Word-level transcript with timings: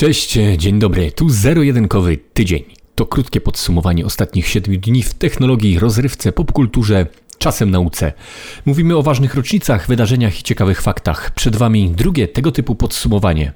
Cześć, 0.00 0.38
dzień 0.56 0.78
dobry, 0.78 1.12
tu 1.12 1.30
zero-jedynkowy 1.30 2.18
tydzień. 2.34 2.64
To 2.94 3.06
krótkie 3.06 3.40
podsumowanie 3.40 4.06
ostatnich 4.06 4.48
7 4.48 4.80
dni 4.80 5.02
w 5.02 5.14
technologii, 5.14 5.78
rozrywce, 5.78 6.32
popkulturze, 6.32 7.06
czasem 7.38 7.70
nauce. 7.70 8.12
Mówimy 8.66 8.96
o 8.96 9.02
ważnych 9.02 9.34
rocznicach, 9.34 9.86
wydarzeniach 9.86 10.40
i 10.40 10.42
ciekawych 10.42 10.82
faktach. 10.82 11.30
Przed 11.30 11.56
Wami 11.56 11.90
drugie 11.90 12.28
tego 12.28 12.52
typu 12.52 12.74
podsumowanie. 12.74 13.52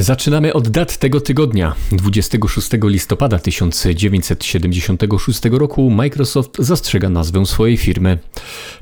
Zaczynamy 0.00 0.52
od 0.52 0.68
dat 0.68 0.98
tego 0.98 1.20
tygodnia. 1.20 1.74
26 1.92 2.68
listopada 2.82 3.38
1976 3.38 5.40
roku 5.50 5.90
Microsoft 5.90 6.56
zastrzega 6.58 7.08
nazwę 7.08 7.46
swojej 7.46 7.76
firmy. 7.76 8.18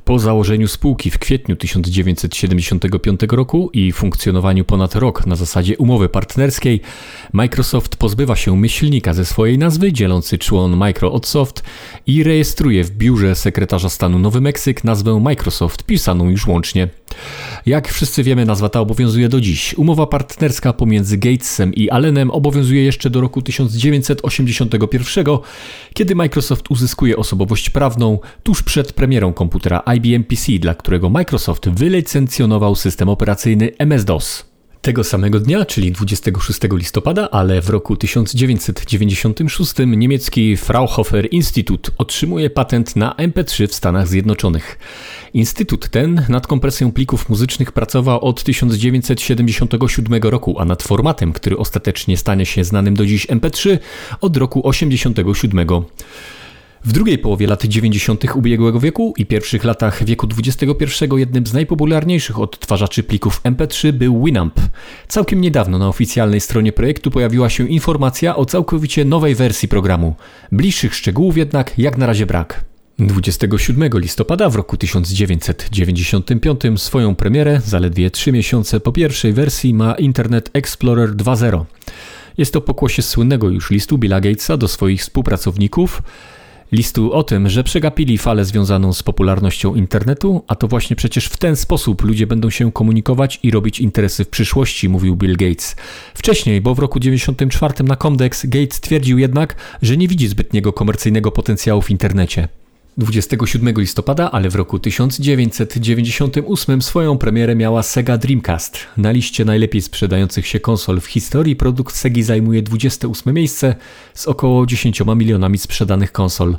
Po 0.05 0.19
założeniu 0.19 0.69
spółki 0.69 1.11
w 1.11 1.19
kwietniu 1.19 1.57
1975 1.57 3.21
roku 3.31 3.71
i 3.73 3.93
funkcjonowaniu 3.93 4.65
ponad 4.65 4.95
rok 4.95 5.27
na 5.27 5.37
zasadzie 5.37 5.79
umowy 5.79 6.09
partnerskiej, 6.09 6.81
Microsoft 7.33 7.97
pozbywa 7.97 8.37
się 8.37 8.57
myślnika 8.57 9.15
ze 9.15 9.25
swojej 9.25 9.59
nazwy, 9.59 9.93
dzielący 9.93 10.39
człon 10.39 10.77
Micro 10.77 11.13
od 11.13 11.27
Soft 11.27 11.63
i 12.07 12.23
rejestruje 12.23 12.85
w 12.85 12.91
biurze 12.91 13.35
sekretarza 13.35 13.89
stanu 13.89 14.19
Nowy 14.19 14.41
Meksyk 14.41 14.85
nazwę 14.85 15.21
Microsoft, 15.21 15.83
pisaną 15.83 16.31
już 16.31 16.47
łącznie. 16.47 16.89
Jak 17.67 17.89
wszyscy 17.89 18.23
wiemy, 18.23 18.45
nazwa 18.45 18.69
ta 18.69 18.81
obowiązuje 18.81 19.29
do 19.29 19.41
dziś. 19.41 19.75
Umowa 19.75 20.07
partnerska 20.07 20.73
pomiędzy 20.73 21.04
Gatesem 21.13 21.75
i 21.75 21.91
Allenem 21.91 22.31
obowiązuje 22.31 22.85
jeszcze 22.85 23.11
do 23.11 23.21
roku 23.21 23.43
1981, 23.43 25.25
kiedy 25.95 26.15
Microsoft 26.15 26.71
uzyskuje 26.71 27.17
osobowość 27.17 27.71
prawną 27.71 28.19
tuż 28.43 28.63
przed 28.63 28.93
premierą 28.93 29.33
komputera 29.33 29.83
IBM 29.97 30.25
PC, 30.25 30.53
dla 30.53 30.75
którego 30.75 31.11
Microsoft 31.11 31.69
wylicencjonował 31.69 32.75
system 32.75 33.09
operacyjny 33.09 33.71
MS-DOS. 33.79 34.54
Tego 34.85 35.05
samego 35.05 35.41
dnia, 35.41 35.65
czyli 35.65 35.93
26 35.93 36.61
listopada, 36.73 37.29
ale 37.31 37.63
w 37.63 37.71
roku 37.71 37.97
1996 37.97 39.75
niemiecki 39.87 40.57
Fraunhofer 40.57 41.29
Institut 41.31 41.91
otrzymuje 41.99 42.51
patent 42.51 42.97
na 42.97 43.13
MP3 43.13 43.67
w 43.67 43.75
Stanach 43.75 44.09
Zjednoczonych. 44.09 44.79
Instytut 45.35 45.89
ten 45.89 46.27
nad 46.29 46.47
kompresją 46.47 46.93
plików 46.93 47.29
muzycznych 47.29 47.73
pracował 47.73 48.25
od 48.25 48.45
1977 48.45 50.23
roku, 50.23 50.59
a 50.59 50.65
nad 50.65 50.83
formatem, 50.83 51.33
który 51.33 51.57
ostatecznie 51.57 52.17
stanie 52.17 52.47
się 52.47 52.65
znanym 52.65 52.95
do 52.95 53.07
dziś 53.07 53.27
MP3 53.27 53.79
od 54.21 54.37
roku 54.37 54.63
1987. 54.73 55.85
W 56.85 56.93
drugiej 56.93 57.19
połowie 57.19 57.47
lat 57.47 57.65
90. 57.65 58.25
ubiegłego 58.35 58.81
wieku 58.81 59.15
i 59.17 59.27
pierwszych 59.27 59.65
latach 59.65 60.05
wieku 60.05 60.29
XXI 60.39 61.05
jednym 61.17 61.47
z 61.47 61.53
najpopularniejszych 61.53 62.41
odtwarzaczy 62.41 63.03
plików 63.03 63.41
MP3 63.43 63.93
był 63.93 64.25
Winamp. 64.25 64.61
Całkiem 65.09 65.41
niedawno 65.41 65.79
na 65.79 65.89
oficjalnej 65.89 66.41
stronie 66.41 66.73
projektu 66.73 67.11
pojawiła 67.11 67.51
się 67.51 67.69
informacja 67.69 68.37
o 68.37 68.47
całkowicie 68.47 69.05
nowej 69.05 69.35
wersji 69.35 69.69
programu. 69.69 70.15
Bliższych 70.53 70.95
szczegółów 70.95 71.37
jednak 71.37 71.79
jak 71.79 71.99
na 71.99 72.07
razie 72.07 72.27
brak. 72.27 72.65
27 72.99 73.91
listopada 73.95 74.51
w 74.51 74.57
roku 74.57 74.77
1995 74.77 76.61
swoją 76.77 77.15
premierę, 77.15 77.61
zaledwie 77.65 78.11
3 78.11 78.33
miesiące 78.33 78.81
po 78.81 78.93
pierwszej 78.93 79.33
wersji, 79.33 79.75
ma 79.75 79.95
Internet 79.95 80.51
Explorer 80.53 81.17
2.0. 81.17 81.65
Jest 82.39 82.53
to 82.53 82.61
pokłosie 82.61 83.03
słynnego 83.03 83.49
już 83.49 83.71
listu 83.71 83.99
Billa 83.99 84.21
Gatesa 84.21 84.57
do 84.57 84.69
swoich 84.69 85.01
współpracowników, 85.01 86.03
listu 86.75 87.13
o 87.13 87.23
tym, 87.23 87.49
że 87.49 87.65
przegapili 87.65 88.19
falę 88.19 88.45
związaną 88.45 88.93
z 88.93 89.03
popularnością 89.03 89.75
internetu, 89.75 90.45
a 90.49 90.55
to 90.55 90.69
właśnie 90.69 90.97
przecież 90.97 91.27
w 91.27 91.37
ten 91.37 91.57
sposób 91.57 92.03
ludzie 92.03 92.27
będą 92.27 92.51
się 92.51 92.73
komunikować 92.73 93.41
i 93.43 93.51
robić 93.51 93.81
interesy 93.81 94.25
w 94.25 94.29
przyszłości, 94.29 94.89
mówił 94.89 95.17
Bill 95.17 95.37
Gates. 95.37 95.77
Wcześniej, 96.15 96.61
bo 96.61 96.75
w 96.75 96.79
roku 96.79 97.01
94 97.01 97.75
na 97.85 97.97
Comdex, 97.97 98.47
Gates 98.47 98.81
twierdził 98.81 99.19
jednak, 99.19 99.57
że 99.83 99.97
nie 99.97 100.09
widzi 100.09 100.29
zbytniego 100.29 100.73
komercyjnego 100.73 101.31
potencjału 101.31 101.83
w 101.83 101.91
internecie. 101.91 102.49
27 102.97 103.81
listopada, 103.81 104.31
ale 104.31 104.51
w 104.51 104.55
roku 104.55 104.79
1998 104.79 106.83
swoją 106.83 107.19
premierę 107.19 107.57
miała 107.57 107.83
Sega 107.83 108.19
Dreamcast. 108.19 108.79
Na 108.97 109.11
liście 109.11 109.45
najlepiej 109.45 109.83
sprzedających 109.83 110.47
się 110.47 110.61
konsol 110.61 111.01
w 111.01 111.07
historii 111.07 111.57
produkt 111.57 111.97
Segi 111.97 112.23
zajmuje 112.23 112.63
28 112.63 113.35
miejsce 113.35 113.75
z 114.15 114.27
około 114.27 114.67
10 114.67 115.01
milionami 115.17 115.59
sprzedanych 115.59 116.13
konsol. 116.13 116.57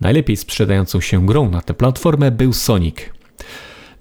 Najlepiej 0.00 0.36
sprzedającą 0.36 1.00
się 1.00 1.26
grą 1.26 1.50
na 1.50 1.60
tę 1.60 1.74
platformę 1.74 2.30
był 2.30 2.52
Sonic. 2.52 2.96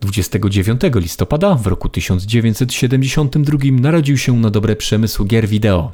29 0.03 0.81
listopada 0.95 1.55
w 1.55 1.67
roku 1.67 1.89
1972 1.89 3.57
narodził 3.71 4.17
się 4.17 4.33
na 4.33 4.49
dobre 4.49 4.75
przemysł 4.75 5.25
gier 5.25 5.47
wideo. 5.47 5.91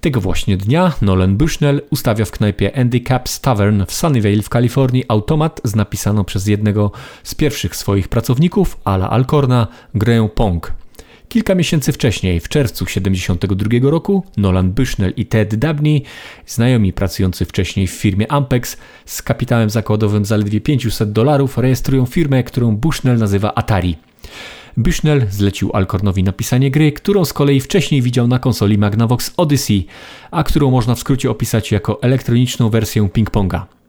Tego 0.00 0.20
właśnie 0.20 0.56
dnia 0.56 0.92
Nolan 1.02 1.36
Bushnell 1.36 1.82
ustawia 1.90 2.24
w 2.24 2.30
knajpie 2.30 2.76
Andy 2.76 3.00
Caps 3.00 3.40
Tavern 3.40 3.84
w 3.86 3.92
Sunnyvale 3.92 4.42
w 4.42 4.48
Kalifornii 4.48 5.04
automat 5.08 5.60
z 5.64 5.74
napisaną 5.74 6.24
przez 6.24 6.46
jednego 6.46 6.90
z 7.22 7.34
pierwszych 7.34 7.76
swoich 7.76 8.08
pracowników, 8.08 8.78
Ala 8.84 9.10
Alcorna, 9.10 9.66
grę 9.94 10.28
Pong. 10.34 10.81
Kilka 11.32 11.54
miesięcy 11.54 11.92
wcześniej, 11.92 12.40
w 12.40 12.48
czerwcu 12.48 12.84
1972 12.84 13.90
roku, 13.90 14.24
Nolan 14.36 14.70
Bushnell 14.72 15.12
i 15.16 15.26
Ted 15.26 15.54
Dabney, 15.54 16.02
znajomi 16.46 16.92
pracujący 16.92 17.44
wcześniej 17.44 17.86
w 17.86 17.90
firmie 17.90 18.32
Ampex, 18.32 18.76
z 19.06 19.22
kapitałem 19.22 19.70
zakładowym 19.70 20.24
zaledwie 20.24 20.60
500 20.60 21.12
dolarów, 21.12 21.58
rejestrują 21.58 22.06
firmę, 22.06 22.42
którą 22.42 22.76
Bushnell 22.76 23.18
nazywa 23.18 23.54
Atari. 23.54 23.96
Bushnell 24.76 25.26
zlecił 25.30 25.70
Alcornowi 25.72 26.22
napisanie 26.22 26.70
gry, 26.70 26.92
którą 26.92 27.24
z 27.24 27.32
kolei 27.32 27.60
wcześniej 27.60 28.02
widział 28.02 28.28
na 28.28 28.38
konsoli 28.38 28.78
Magnavox 28.78 29.32
Odyssey, 29.36 29.86
a 30.30 30.44
którą 30.44 30.70
można 30.70 30.94
w 30.94 31.00
skrócie 31.00 31.30
opisać 31.30 31.72
jako 31.72 32.02
elektroniczną 32.02 32.68
wersję 32.70 33.02
ping-ponga. 33.02 33.81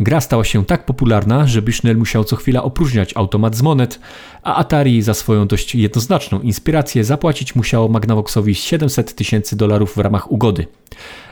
Gra 0.00 0.20
stała 0.20 0.44
się 0.44 0.64
tak 0.64 0.86
popularna, 0.86 1.46
że 1.46 1.62
Bushnell 1.62 1.96
musiał 1.96 2.24
co 2.24 2.36
chwila 2.36 2.62
opróżniać 2.62 3.16
automat 3.16 3.56
z 3.56 3.62
monet, 3.62 4.00
a 4.42 4.56
Atari 4.56 5.02
za 5.02 5.14
swoją 5.14 5.46
dość 5.46 5.74
jednoznaczną 5.74 6.40
inspirację 6.40 7.04
zapłacić 7.04 7.54
musiało 7.54 7.88
Magnavoxowi 7.88 8.54
700 8.54 9.14
tysięcy 9.14 9.56
dolarów 9.56 9.94
w 9.94 9.98
ramach 9.98 10.32
ugody. 10.32 10.66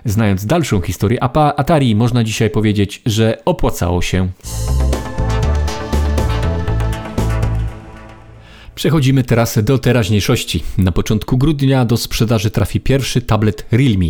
Znając 0.04 0.46
dalszą 0.46 0.80
historię 0.80 1.22
Atari, 1.24 1.96
można 1.96 2.24
dzisiaj 2.24 2.50
powiedzieć, 2.50 3.02
że 3.06 3.38
opłacało 3.44 4.02
się. 4.02 4.28
Przechodzimy 8.82 9.24
teraz 9.24 9.58
do 9.64 9.78
teraźniejszości. 9.78 10.62
Na 10.78 10.92
początku 10.92 11.38
grudnia 11.38 11.84
do 11.84 11.96
sprzedaży 11.96 12.50
trafi 12.50 12.80
pierwszy 12.80 13.20
tablet 13.20 13.66
Realme. 13.72 14.06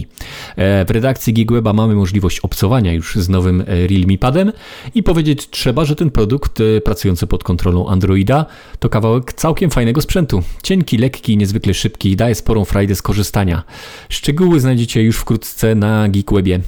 E, 0.56 0.84
w 0.84 0.90
redakcji 0.90 1.32
GigWeba 1.32 1.72
mamy 1.72 1.94
możliwość 1.94 2.40
obcowania 2.40 2.92
już 2.92 3.16
z 3.16 3.28
nowym 3.28 3.60
e, 3.60 3.64
Realme 3.86 4.18
Padem 4.18 4.52
i 4.94 5.02
powiedzieć 5.02 5.50
trzeba, 5.50 5.84
że 5.84 5.96
ten 5.96 6.10
produkt 6.10 6.60
e, 6.60 6.80
pracujący 6.80 7.26
pod 7.26 7.44
kontrolą 7.44 7.88
Androida 7.88 8.46
to 8.78 8.88
kawałek 8.88 9.32
całkiem 9.32 9.70
fajnego 9.70 10.00
sprzętu. 10.00 10.42
Cienki, 10.62 10.98
lekki, 10.98 11.36
niezwykle 11.36 11.74
szybki, 11.74 12.16
daje 12.16 12.34
sporą 12.34 12.64
frajdę 12.64 12.94
skorzystania. 12.94 13.62
Szczegóły 14.08 14.60
znajdziecie 14.60 15.02
już 15.02 15.16
wkrótce 15.16 15.74
na 15.74 16.08
GeekWebie. 16.08 16.60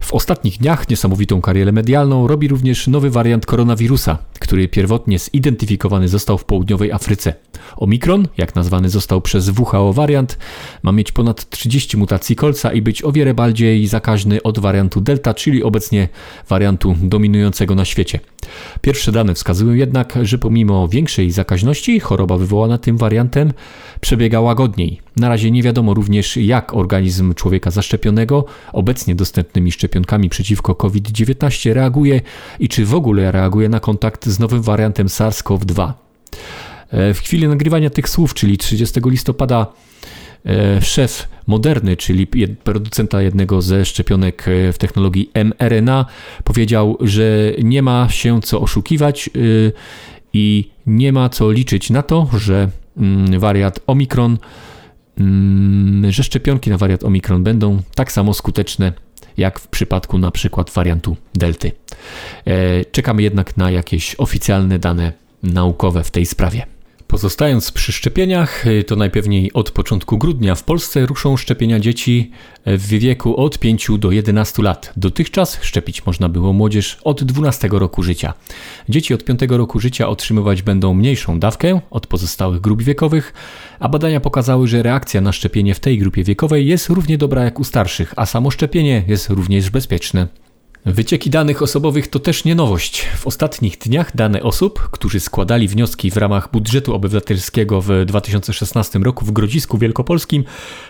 W 0.00 0.14
ostatnich 0.14 0.58
dniach 0.58 0.88
niesamowitą 0.88 1.40
karierę 1.40 1.72
medialną 1.72 2.26
robi 2.26 2.48
również 2.48 2.86
nowy 2.86 3.10
wariant 3.10 3.46
koronawirusa, 3.46 4.18
który 4.40 4.68
pierwotnie 4.68 5.18
zidentyfikowany 5.18 6.08
został 6.08 6.38
w 6.38 6.44
południowej 6.44 6.92
Afryce. 6.92 7.34
Omikron, 7.76 8.28
jak 8.38 8.54
nazwany 8.54 8.88
został 8.88 9.20
przez 9.20 9.48
WHO 9.58 9.92
wariant, 9.92 10.38
ma 10.82 10.92
mieć 10.92 11.12
ponad 11.12 11.50
30 11.50 11.96
mutacji 11.96 12.36
kolca 12.36 12.72
i 12.72 12.82
być 12.82 13.04
o 13.04 13.12
wiele 13.12 13.34
bardziej 13.34 13.86
zakaźny 13.86 14.42
od 14.42 14.58
wariantu 14.58 15.00
Delta, 15.00 15.34
czyli 15.34 15.62
obecnie 15.62 16.08
wariantu 16.48 16.96
dominującego 17.02 17.74
na 17.74 17.84
świecie. 17.84 18.20
Pierwsze 18.80 19.12
dane 19.12 19.34
wskazują 19.34 19.74
jednak, 19.74 20.18
że 20.22 20.38
pomimo 20.38 20.88
większej 20.88 21.30
zakaźności 21.30 22.00
choroba 22.00 22.36
wywołana 22.36 22.78
tym 22.78 22.96
wariantem 22.96 23.52
przebiega 24.00 24.40
łagodniej. 24.40 25.00
Na 25.20 25.28
razie 25.28 25.50
nie 25.50 25.62
wiadomo 25.62 25.94
również, 25.94 26.36
jak 26.36 26.74
organizm 26.74 27.34
człowieka 27.34 27.70
zaszczepionego 27.70 28.44
obecnie 28.72 29.14
dostępnymi 29.14 29.72
szczepionkami 29.72 30.28
przeciwko 30.28 30.74
COVID-19 30.74 31.72
reaguje 31.72 32.20
i 32.60 32.68
czy 32.68 32.84
w 32.84 32.94
ogóle 32.94 33.32
reaguje 33.32 33.68
na 33.68 33.80
kontakt 33.80 34.26
z 34.26 34.38
nowym 34.38 34.62
wariantem 34.62 35.06
SARS-CoV-2. 35.06 35.92
E, 36.90 37.14
w 37.14 37.18
chwili 37.18 37.48
nagrywania 37.48 37.90
tych 37.90 38.08
słów, 38.08 38.34
czyli 38.34 38.58
30 38.58 39.00
listopada, 39.04 39.66
e, 40.46 40.82
szef 40.82 41.28
Moderny, 41.46 41.96
czyli 41.96 42.26
producenta 42.64 43.22
jednego 43.22 43.62
ze 43.62 43.84
szczepionek 43.84 44.48
e, 44.48 44.72
w 44.72 44.78
technologii 44.78 45.30
mRNA, 45.34 46.06
powiedział, 46.44 46.98
że 47.00 47.52
nie 47.62 47.82
ma 47.82 48.08
się 48.08 48.40
co 48.40 48.60
oszukiwać 48.60 49.30
i 50.32 50.70
nie 50.86 51.12
ma 51.12 51.28
co 51.28 51.50
liczyć 51.50 51.90
na 51.90 52.02
to, 52.02 52.28
że 52.38 52.68
mm, 52.96 53.40
wariant 53.40 53.80
Omikron, 53.86 54.38
że 56.08 56.24
szczepionki 56.24 56.70
na 56.70 56.78
wariant 56.78 57.04
Omikron 57.04 57.42
będą 57.42 57.82
tak 57.94 58.12
samo 58.12 58.34
skuteczne 58.34 58.92
jak 59.36 59.58
w 59.58 59.68
przypadku 59.68 60.18
na 60.18 60.30
przykład 60.30 60.70
wariantu 60.70 61.16
Delty. 61.34 61.72
Czekamy 62.92 63.22
jednak 63.22 63.56
na 63.56 63.70
jakieś 63.70 64.14
oficjalne 64.14 64.78
dane 64.78 65.12
naukowe 65.42 66.04
w 66.04 66.10
tej 66.10 66.26
sprawie. 66.26 66.66
Pozostając 67.10 67.72
przy 67.72 67.92
szczepieniach, 67.92 68.66
y, 68.66 68.84
to 68.84 68.96
najpewniej 68.96 69.52
od 69.52 69.70
początku 69.70 70.18
grudnia 70.18 70.54
w 70.54 70.64
Polsce 70.64 71.06
ruszą 71.06 71.36
szczepienia 71.36 71.80
dzieci 71.80 72.30
w 72.66 72.86
wieku 72.86 73.36
od 73.36 73.58
5 73.58 73.98
do 73.98 74.10
11 74.10 74.62
lat. 74.62 74.92
Dotychczas 74.96 75.58
szczepić 75.62 76.06
można 76.06 76.28
było 76.28 76.52
młodzież 76.52 76.98
od 77.04 77.24
12 77.24 77.68
roku 77.72 78.02
życia. 78.02 78.34
Dzieci 78.88 79.14
od 79.14 79.24
5 79.24 79.40
roku 79.48 79.80
życia 79.80 80.08
otrzymywać 80.08 80.62
będą 80.62 80.94
mniejszą 80.94 81.40
dawkę 81.40 81.80
od 81.90 82.06
pozostałych 82.06 82.60
grup 82.60 82.82
wiekowych, 82.82 83.32
a 83.80 83.88
badania 83.88 84.20
pokazały, 84.20 84.68
że 84.68 84.82
reakcja 84.82 85.20
na 85.20 85.32
szczepienie 85.32 85.74
w 85.74 85.80
tej 85.80 85.98
grupie 85.98 86.24
wiekowej 86.24 86.66
jest 86.66 86.88
równie 86.88 87.18
dobra 87.18 87.44
jak 87.44 87.60
u 87.60 87.64
starszych, 87.64 88.14
a 88.16 88.26
samo 88.26 88.50
szczepienie 88.50 89.04
jest 89.06 89.30
również 89.30 89.70
bezpieczne. 89.70 90.49
Wycieki 90.86 91.30
danych 91.30 91.62
osobowych 91.62 92.08
to 92.08 92.18
też 92.18 92.44
nie 92.44 92.54
nowość. 92.54 93.06
W 93.16 93.26
ostatnich 93.26 93.78
dniach 93.78 94.16
dane 94.16 94.42
osób, 94.42 94.88
którzy 94.90 95.20
składali 95.20 95.68
wnioski 95.68 96.10
w 96.10 96.16
ramach 96.16 96.50
budżetu 96.52 96.94
obywatelskiego 96.94 97.80
w 97.80 97.88
2016 98.06 98.98
roku 98.98 99.24
w 99.24 99.32
Grodzisku 99.32 99.78
Wielkopolskim, 99.78 100.44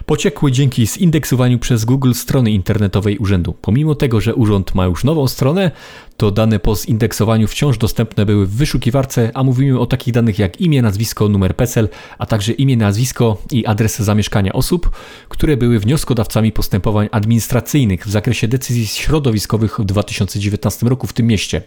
pociekły 0.07 0.53
dzięki 0.53 0.87
zindeksowaniu 0.87 1.59
przez 1.59 1.85
Google 1.85 2.13
strony 2.13 2.51
internetowej 2.51 3.19
urzędu. 3.19 3.55
Pomimo 3.63 3.95
tego, 3.95 4.21
że 4.21 4.35
urząd 4.35 4.75
ma 4.75 4.85
już 4.85 5.05
nową 5.05 5.29
stronę, 5.29 5.71
to 6.17 6.31
dane 6.31 6.59
po 6.59 6.77
zindeksowaniu 6.77 7.49
wciąż 7.49 7.79
dostępne 7.79 8.27
były 8.27 8.47
w 8.47 8.51
wyszukiwarce, 8.51 9.31
a 9.35 9.43
mówimy 9.43 9.81
o 9.81 9.87
takich 9.87 10.15
danych 10.15 10.39
jak 10.39 10.61
imię, 10.61 10.83
nazwisko, 10.83 11.29
numer 11.29 11.57
PESEL, 11.57 11.89
a 12.19 12.27
także 12.27 12.53
imię, 12.53 12.77
nazwisko 12.77 13.43
i 13.51 13.67
adres 13.67 13.99
zamieszkania 13.99 14.53
osób, 14.53 14.91
które 15.29 15.57
były 15.57 15.79
wnioskodawcami 15.79 16.53
postępowań 16.53 17.09
administracyjnych 17.13 18.07
w 18.07 18.11
zakresie 18.11 18.49
decyzji 18.49 18.87
środowiskowych 18.87 19.80
w 19.81 19.85
2019 19.85 20.87
roku 20.87 21.07
w 21.07 21.13
tym 21.13 21.27
mieście. 21.27 21.63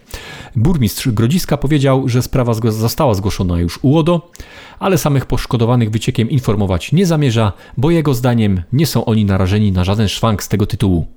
Burmistrz 0.56 1.08
Grodziska 1.08 1.58
powiedział, 1.58 2.10
że 2.10 2.22
sprawa 2.22 2.54
została 2.54 3.14
zgłoszona 3.14 3.60
już 3.60 3.80
u 3.82 3.98
ODO, 3.98 4.32
ale 4.80 4.98
samych 4.98 5.26
poszkodowanych 5.26 5.92
wyciekiem 5.92 6.30
informować 6.30 6.92
nie 6.92 7.06
zamierza, 7.06 7.54
bo 7.78 7.92
jego 7.92 8.14
zdaniem 8.14 8.62
nie 8.74 8.86
są 8.86 9.06
oni 9.06 9.26
narażeni 9.26 9.72
na 9.72 9.84
żaden 9.84 10.08
szwank 10.08 10.44
z 10.44 10.48
tego 10.48 10.66
tytułu. 10.66 11.08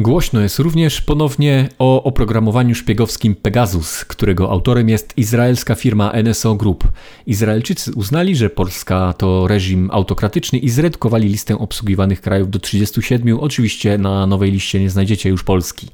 Głośno 0.00 0.40
jest 0.40 0.58
również 0.58 1.00
ponownie 1.00 1.68
o 1.78 2.02
oprogramowaniu 2.02 2.74
szpiegowskim 2.74 3.34
Pegasus, 3.34 4.04
którego 4.04 4.50
autorem 4.50 4.88
jest 4.88 5.18
izraelska 5.18 5.74
firma 5.74 6.12
NSO 6.22 6.54
Group. 6.54 6.88
Izraelczycy 7.26 7.92
uznali, 7.94 8.36
że 8.36 8.50
Polska 8.50 9.12
to 9.12 9.48
reżim 9.48 9.88
autokratyczny 9.92 10.58
i 10.58 10.68
zredukowali 10.68 11.28
listę 11.28 11.58
obsługiwanych 11.58 12.20
krajów 12.20 12.50
do 12.50 12.58
37. 12.58 13.40
Oczywiście 13.40 13.98
na 13.98 14.26
nowej 14.26 14.52
liście 14.52 14.80
nie 14.80 14.90
znajdziecie 14.90 15.28
już 15.30 15.44
Polski. 15.44 15.88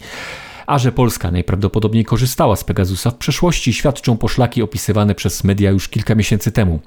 A 0.66 0.78
że 0.78 0.92
Polska 0.92 1.30
najprawdopodobniej 1.30 2.04
korzystała 2.04 2.56
z 2.56 2.64
Pegasusa 2.64 3.10
w 3.10 3.16
przeszłości, 3.16 3.72
świadczą 3.72 4.16
poszlaki 4.16 4.62
opisywane 4.62 5.14
przez 5.14 5.44
media 5.44 5.70
już 5.70 5.88
kilka 5.88 6.14
miesięcy 6.14 6.52
temu. 6.52 6.80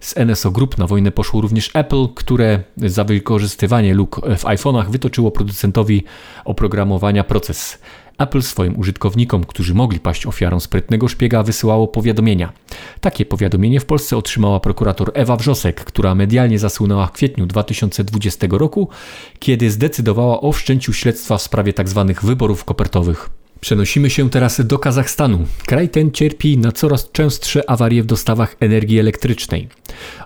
Z 0.00 0.16
NSO 0.16 0.50
Group 0.50 0.78
na 0.78 0.86
wojnę 0.86 1.10
poszło 1.10 1.40
również 1.40 1.70
Apple, 1.74 2.08
które 2.14 2.60
za 2.76 3.04
wykorzystywanie 3.04 3.94
luk 3.94 4.20
w 4.38 4.44
iPhone'ach 4.44 4.90
wytoczyło 4.90 5.30
producentowi 5.30 6.04
oprogramowania 6.44 7.24
proces. 7.24 7.78
Apple 8.18 8.42
swoim 8.42 8.78
użytkownikom, 8.78 9.44
którzy 9.44 9.74
mogli 9.74 10.00
paść 10.00 10.26
ofiarą 10.26 10.60
sprytnego 10.60 11.08
szpiega, 11.08 11.42
wysyłało 11.42 11.88
powiadomienia. 11.88 12.52
Takie 13.00 13.26
powiadomienie 13.26 13.80
w 13.80 13.84
Polsce 13.84 14.16
otrzymała 14.16 14.60
prokurator 14.60 15.10
Ewa 15.14 15.36
Wrzosek, 15.36 15.84
która 15.84 16.14
medialnie 16.14 16.58
zasłynęła 16.58 17.06
w 17.06 17.12
kwietniu 17.12 17.46
2020 17.46 18.46
roku, 18.50 18.88
kiedy 19.38 19.70
zdecydowała 19.70 20.40
o 20.40 20.52
wszczęciu 20.52 20.92
śledztwa 20.92 21.38
w 21.38 21.42
sprawie 21.42 21.72
tzw. 21.72 22.04
Tak 22.08 22.24
wyborów 22.24 22.64
kopertowych. 22.64 23.30
Przenosimy 23.66 24.10
się 24.10 24.30
teraz 24.30 24.66
do 24.66 24.78
Kazachstanu. 24.78 25.46
Kraj 25.66 25.88
ten 25.88 26.10
cierpi 26.10 26.58
na 26.58 26.72
coraz 26.72 27.10
częstsze 27.12 27.70
awarie 27.70 28.02
w 28.02 28.06
dostawach 28.06 28.56
energii 28.60 28.98
elektrycznej. 28.98 29.68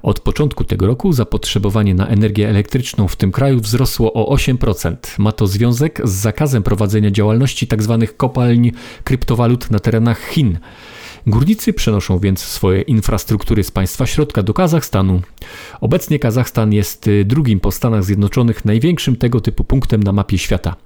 Od 0.02 0.20
początku 0.20 0.64
tego 0.64 0.86
roku 0.86 1.12
zapotrzebowanie 1.12 1.94
na 1.94 2.08
energię 2.08 2.48
elektryczną 2.48 3.08
w 3.08 3.16
tym 3.16 3.32
kraju 3.32 3.60
wzrosło 3.60 4.12
o 4.12 4.36
8%. 4.36 4.96
Ma 5.18 5.32
to 5.32 5.46
związek 5.46 6.00
z 6.04 6.10
zakazem 6.10 6.62
prowadzenia 6.62 7.10
działalności 7.10 7.66
tzw. 7.66 7.98
Tak 8.00 8.16
kopalń 8.16 8.70
kryptowalut 9.04 9.70
na 9.70 9.78
terenach 9.78 10.20
Chin. 10.28 10.58
Górnicy 11.26 11.72
przenoszą 11.72 12.18
więc 12.18 12.40
swoje 12.40 12.82
infrastruktury 12.82 13.64
z 13.64 13.70
państwa 13.70 14.06
środka 14.06 14.42
do 14.42 14.54
Kazachstanu. 14.54 15.22
Obecnie 15.80 16.18
Kazachstan 16.18 16.72
jest 16.72 17.06
y, 17.06 17.24
drugim 17.24 17.60
po 17.60 17.70
Stanach 17.70 18.04
Zjednoczonych 18.04 18.64
największym 18.64 19.16
tego 19.16 19.40
typu 19.40 19.64
punktem 19.64 20.02
na 20.02 20.12
mapie 20.12 20.38
świata 20.38 20.76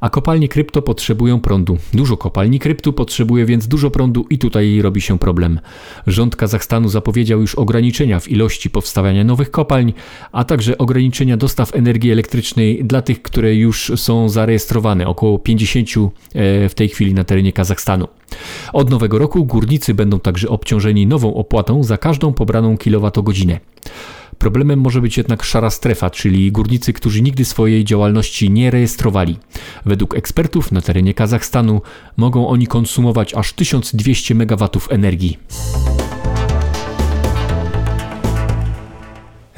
a 0.00 0.10
kopalnie 0.10 0.48
krypto 0.48 0.82
potrzebują 0.82 1.40
prądu. 1.40 1.76
Dużo 1.94 2.16
kopalni 2.16 2.58
kryptu 2.58 2.92
potrzebuje 2.92 3.46
więc 3.46 3.68
dużo 3.68 3.90
prądu 3.90 4.26
i 4.30 4.38
tutaj 4.38 4.82
robi 4.82 5.00
się 5.00 5.18
problem. 5.18 5.60
Rząd 6.06 6.36
Kazachstanu 6.36 6.88
zapowiedział 6.88 7.40
już 7.40 7.54
ograniczenia 7.54 8.20
w 8.20 8.28
ilości 8.28 8.70
powstawania 8.70 9.24
nowych 9.24 9.50
kopalń, 9.50 9.92
a 10.32 10.44
także 10.44 10.78
ograniczenia 10.78 11.36
dostaw 11.36 11.74
energii 11.74 12.12
elektrycznej 12.12 12.84
dla 12.84 13.02
tych, 13.02 13.22
które 13.22 13.54
już 13.54 13.92
są 13.96 14.28
zarejestrowane, 14.28 15.06
około 15.06 15.38
50 15.38 15.88
e, 16.34 16.68
w 16.68 16.74
tej 16.74 16.88
chwili 16.88 17.14
na 17.14 17.24
terenie 17.24 17.52
Kazachstanu. 17.52 18.08
Od 18.72 18.90
nowego 18.90 19.18
roku 19.18 19.44
górnicy 19.44 19.94
będą 19.94 20.20
także 20.20 20.48
obciążeni 20.48 21.06
nową 21.06 21.34
opłatą 21.34 21.84
za 21.84 21.98
każdą 21.98 22.32
pobraną 22.32 22.76
kilowatogodzinę. 22.76 23.60
Problemem 24.38 24.80
może 24.80 25.00
być 25.00 25.16
jednak 25.16 25.42
szara 25.42 25.70
strefa, 25.70 26.10
czyli 26.10 26.52
górnicy, 26.52 26.92
którzy 26.92 27.22
nigdy 27.22 27.44
swojej 27.44 27.84
działalności 27.84 28.50
nie 28.50 28.70
rejestrowali. 28.70 29.38
Według 29.86 30.14
ekspertów 30.14 30.72
na 30.72 30.80
terenie 30.80 31.14
Kazachstanu 31.14 31.82
mogą 32.16 32.48
oni 32.48 32.66
konsumować 32.66 33.34
aż 33.34 33.52
1200 33.52 34.34
MW 34.34 34.68
energii. 34.90 35.38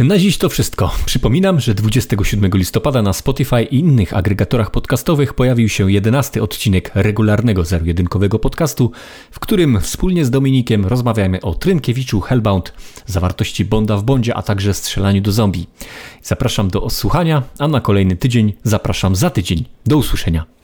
Na 0.05 0.19
dziś 0.19 0.39
to 0.39 0.49
wszystko. 0.49 0.95
Przypominam, 1.07 1.61
że 1.61 1.75
27 1.75 2.51
listopada 2.55 3.03
na 3.03 3.13
Spotify 3.13 3.63
i 3.63 3.79
innych 3.79 4.17
agregatorach 4.17 4.71
podcastowych 4.71 5.35
pojawił 5.35 5.69
się 5.69 5.93
11 5.93 6.43
odcinek 6.43 6.91
regularnego 6.95 7.65
zero-jedynkowego 7.65 8.39
podcastu, 8.39 8.93
w 9.31 9.41
którym 9.41 9.81
wspólnie 9.81 10.25
z 10.25 10.31
Dominikiem 10.31 10.87
rozmawiamy 10.87 11.41
o 11.41 11.55
Trynkiewiczu 11.55 12.21
Hellbound, 12.21 12.73
zawartości 13.07 13.65
Bonda 13.65 13.97
w 13.97 14.03
Bondzie, 14.03 14.35
a 14.35 14.43
także 14.43 14.75
strzelaniu 14.75 15.21
do 15.21 15.33
zombie. 15.33 15.67
Zapraszam 16.23 16.69
do 16.71 16.83
odsłuchania, 16.83 17.43
a 17.59 17.69
na 17.69 17.81
kolejny 17.81 18.17
tydzień 18.17 18.53
zapraszam 18.63 19.17
za 19.17 19.31
tydzień. 19.31 19.65
Do 19.87 19.97
usłyszenia. 19.97 20.60